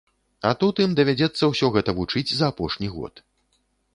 А 0.51 0.53
тут 0.61 0.79
ім 0.85 0.95
давядзецца 0.99 1.43
ўсё 1.51 1.69
гэта 1.77 1.95
вучыць 1.99 2.25
за 2.39 2.45
апошні 2.53 2.87
год. 2.97 3.23